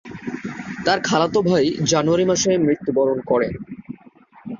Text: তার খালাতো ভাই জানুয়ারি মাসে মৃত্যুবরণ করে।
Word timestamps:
তার 0.85 0.99
খালাতো 1.07 1.39
ভাই 1.49 1.63
জানুয়ারি 1.91 2.25
মাসে 2.31 2.51
মৃত্যুবরণ 2.65 3.17
করে। 3.27 3.47